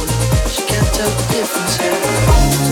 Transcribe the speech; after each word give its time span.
the 1.01 1.09
difference. 1.31 2.70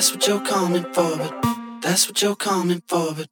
That's 0.00 0.14
what 0.14 0.26
you're 0.26 0.40
coming 0.40 0.84
for, 0.94 1.18
but 1.18 1.82
that's 1.82 2.08
what 2.08 2.22
you're 2.22 2.34
coming 2.34 2.82
for, 2.88 3.12
but 3.12 3.28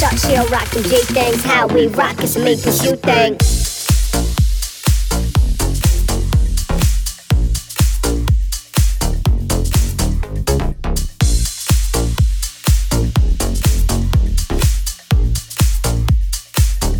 Shot, 0.00 0.18
she'll 0.18 0.46
rock 0.46 0.66
them 0.70 0.82
G 0.84 0.96
things. 1.12 1.44
How 1.44 1.66
we 1.66 1.86
rock, 1.88 2.16
it's 2.20 2.34
a 2.34 2.38
you 2.82 2.96
think. 2.96 3.42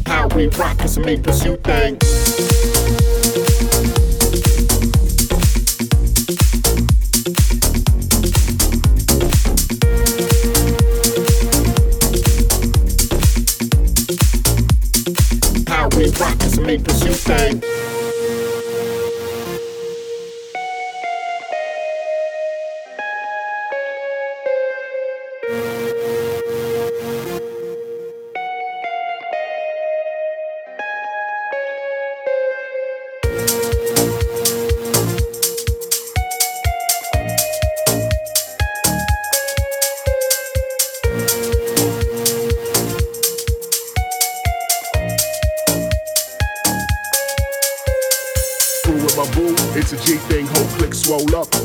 How 0.06 0.28
we 0.36 0.48
rock, 0.48 0.76
it's 0.82 0.98
a 0.98 1.00
me 1.00 1.16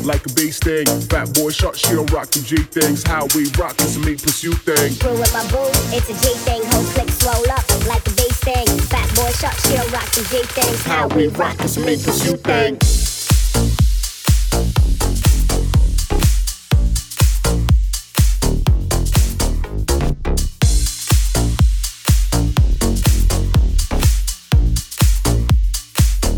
like 0.06 0.24
a 0.24 0.32
bee 0.34 0.50
sting. 0.52 0.86
Fat 1.10 1.34
boy 1.34 1.50
shot, 1.50 1.76
she 1.76 1.92
don't 1.92 2.10
rock 2.12 2.30
them 2.30 2.44
G 2.44 2.56
things. 2.56 3.02
How 3.02 3.26
we 3.34 3.50
rock, 3.58 3.74
it's 3.80 3.96
a 3.96 4.00
me 4.00 4.14
pursue 4.14 4.52
thing. 4.52 4.94
Brew 4.98 5.18
with 5.18 5.32
my 5.32 5.42
boo, 5.50 5.68
it's 5.94 6.08
a 6.08 6.14
G 6.14 6.34
thing, 6.46 6.62
whole 6.70 6.84
click 6.94 7.10
swole 7.10 7.50
up 7.50 7.66
like 7.86 8.06
a 8.06 8.10
bee 8.14 8.30
sting. 8.30 8.66
Fat 8.86 9.08
boy 9.16 9.30
shot, 9.32 9.54
she'll 9.66 9.88
rock 9.90 10.08
them 10.10 10.24
G 10.30 10.42
things. 10.54 10.84
How 10.84 11.08
we 11.08 11.26
rock, 11.28 11.56
it's 11.60 11.76
a 11.76 11.80
me 11.80 11.96
pursue 11.96 12.36
thing. 12.36 12.78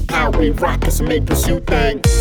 How 0.09 0.31
we 0.31 0.51
rock, 0.51 0.85
it's 0.85 1.01
a 1.01 1.03
me 1.03 1.21
pursue 1.21 1.61
thing. 1.61 2.18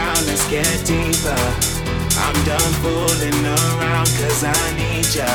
Down, 0.00 0.16
let's 0.26 0.46
get 0.48 0.76
deeper. 0.88 1.42
I'm 2.24 2.38
done 2.48 2.72
fooling 2.80 3.40
around 3.44 4.08
cause 4.18 4.42
I 4.44 4.60
need 4.80 5.08
ya. 5.12 5.28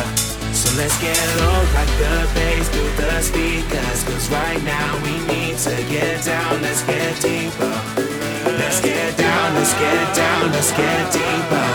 So 0.53 0.67
let's 0.79 0.97
get 1.01 1.21
low 1.39 1.59
like 1.77 1.91
the 2.01 2.15
bass 2.33 2.65
through 2.73 2.93
the 2.97 3.21
speakers. 3.21 3.99
Cause 4.07 4.25
right 4.31 4.61
now 4.63 4.89
we 5.05 5.13
need 5.29 5.57
to 5.67 5.75
get 5.89 6.23
down, 6.25 6.61
let's 6.61 6.81
get 6.83 7.13
deeper. 7.21 7.75
Let's 8.61 8.79
get 8.81 9.17
down, 9.17 9.53
let's 9.55 9.73
get 9.73 10.05
down, 10.15 10.51
let's 10.51 10.71
get 10.71 11.01
deeper. 11.13 11.69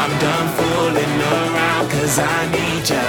I'm 0.00 0.12
done 0.26 0.48
fooling 0.58 1.14
around 1.34 1.84
cause 1.94 2.18
I 2.18 2.38
need 2.56 2.84
ya. 2.90 3.06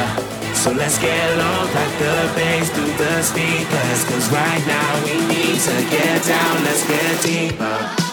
So 0.54 0.72
let's 0.72 0.98
get 0.98 1.28
low, 1.38 1.60
like 1.78 1.96
the 2.02 2.16
bass 2.38 2.70
through 2.74 2.96
the 3.04 3.22
speakers. 3.22 4.02
Cause 4.10 4.28
right 4.32 4.64
now 4.66 4.92
we 5.06 5.16
need 5.34 5.60
to 5.70 5.78
get 5.94 6.24
down, 6.24 6.56
let's 6.64 6.84
get 6.88 7.14
deeper. 7.22 8.05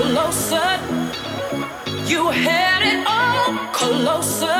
Closer. 0.00 0.70
You 2.06 2.28
had 2.30 2.80
it 2.90 3.00
all 3.06 3.48
closer. 3.78 4.59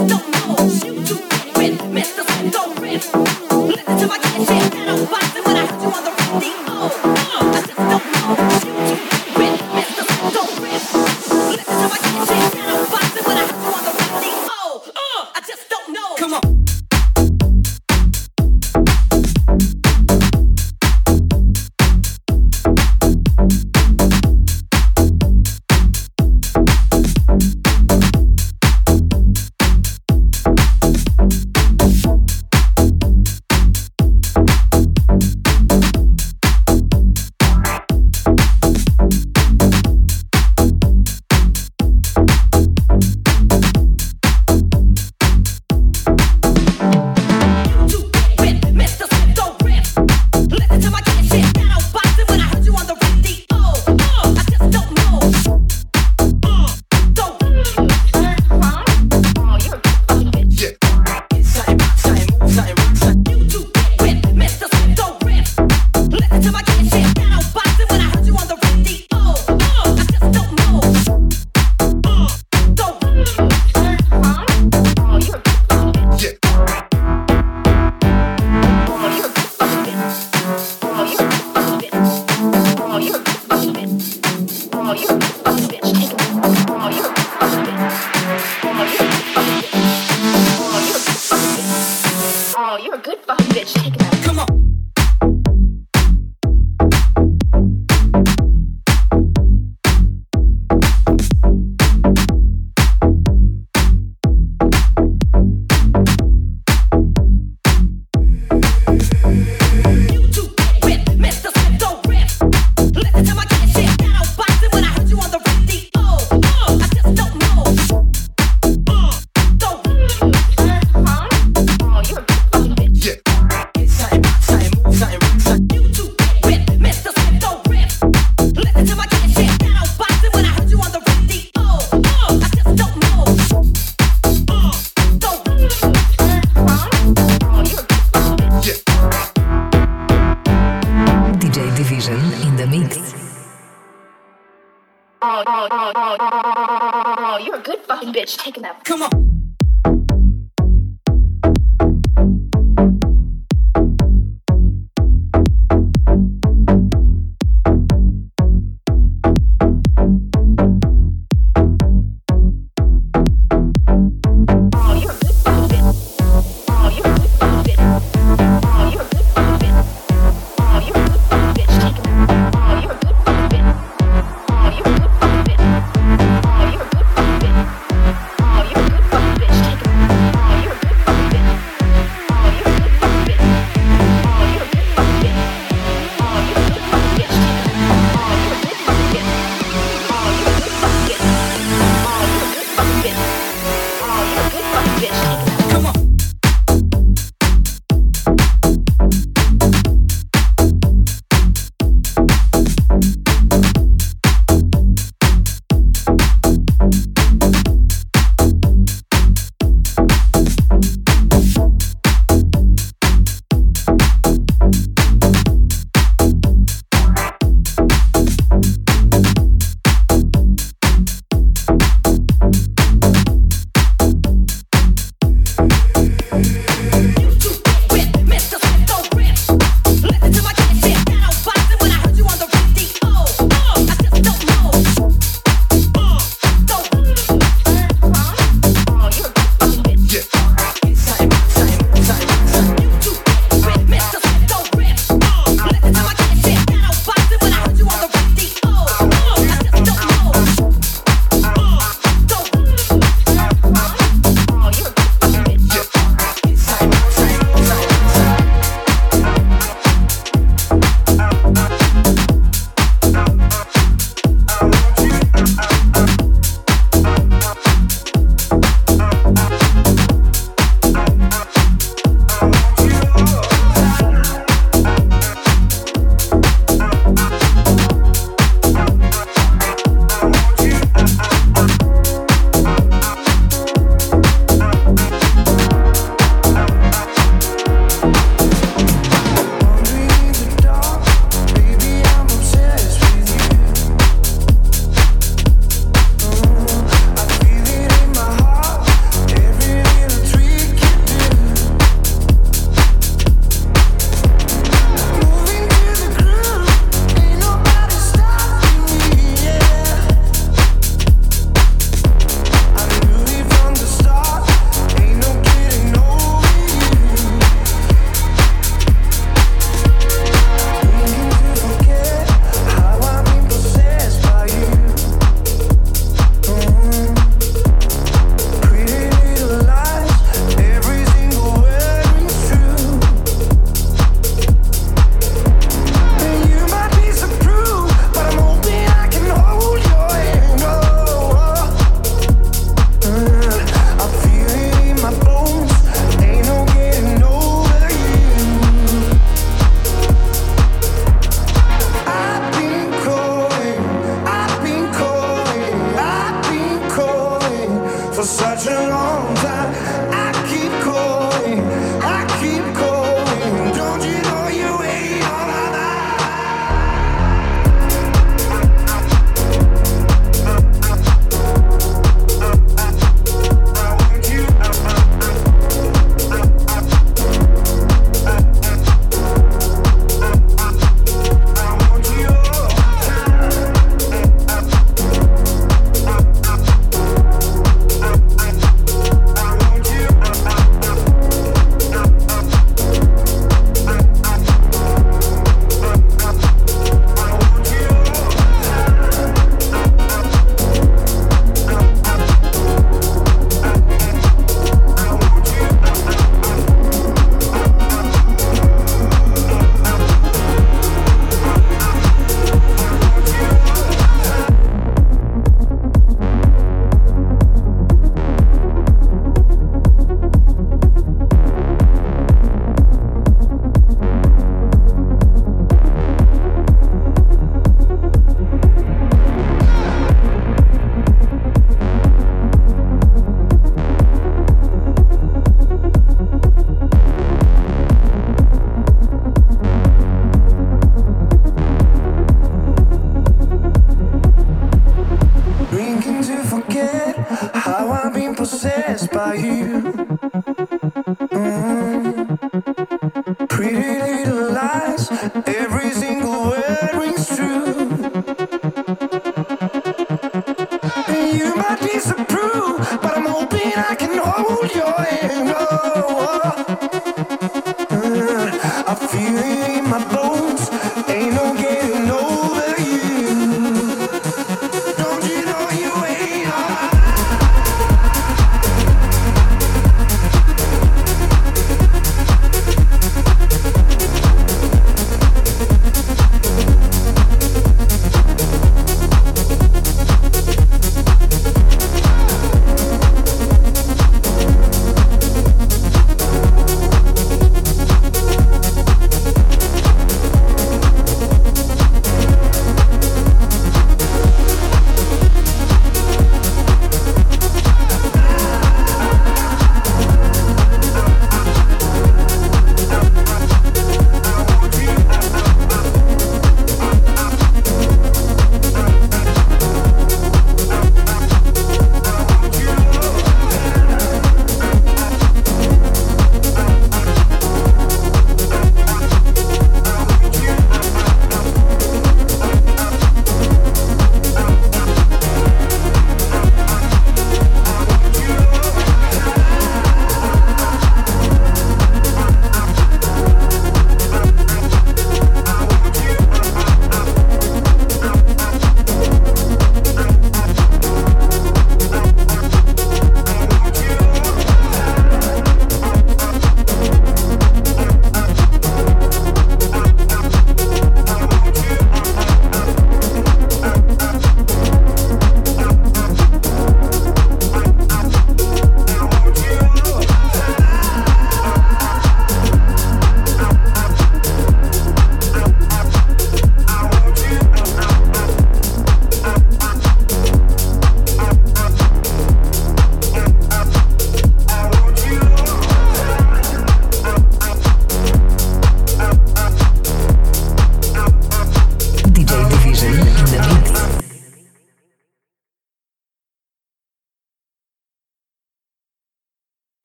Come 0.00 0.89